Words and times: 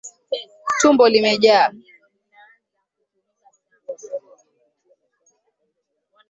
Tumbo 0.79 1.03
limejaa. 1.13 1.65